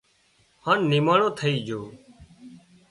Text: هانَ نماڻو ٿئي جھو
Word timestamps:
هانَ 0.65 0.79
نماڻو 0.91 1.27
ٿئي 1.37 1.55
جھو 1.67 1.81